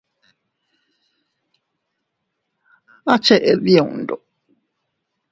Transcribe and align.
¿A 3.13 3.15
cheʼed 3.25 3.63
yundu? 3.73 4.15